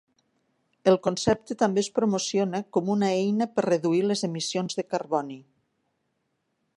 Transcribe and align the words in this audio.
El 0.91 0.95
concepte 1.07 1.57
també 1.59 1.83
es 1.85 1.89
promociona 1.99 2.63
com 2.77 2.89
una 2.95 3.11
eina 3.19 3.49
per 3.57 3.67
reduir 3.69 4.01
les 4.07 4.27
emissions 4.29 4.79
de 4.81 4.87
carboni. 4.95 5.41